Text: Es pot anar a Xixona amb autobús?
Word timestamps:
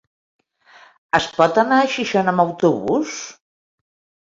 Es 1.17 1.27
pot 1.35 1.59
anar 1.65 1.79
a 1.83 1.91
Xixona 1.97 2.35
amb 2.35 2.47
autobús? 2.47 3.21